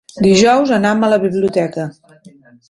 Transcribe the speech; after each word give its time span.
Dijous 0.27 0.71
anam 0.77 1.05
a 1.05 1.09
la 1.13 1.19
biblioteca. 1.25 1.87